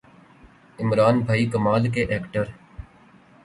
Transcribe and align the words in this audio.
عمران 0.79 1.19
بھائی 1.21 1.45
کمال 1.49 1.89
کے 1.91 2.05
ایکڑ 2.05 2.29